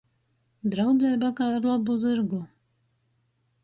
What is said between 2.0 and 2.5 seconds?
zyrgu.